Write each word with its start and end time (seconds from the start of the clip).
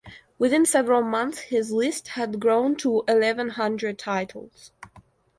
Within 0.39 0.65
several 0.65 1.03
months, 1.03 1.37
his 1.41 1.71
list 1.71 2.07
had 2.07 2.39
grown 2.39 2.75
to 2.77 3.03
eleven 3.07 3.49
hundred 3.49 3.99
titles. 3.99 4.71